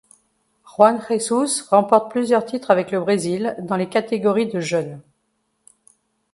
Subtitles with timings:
[0.63, 4.99] Juan Jesus remporte plusieurs titres avec le Brésil dans les catégories de jeunes.